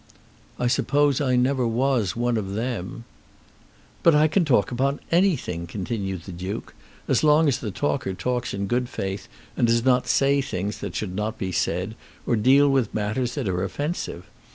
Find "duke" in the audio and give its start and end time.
6.31-6.73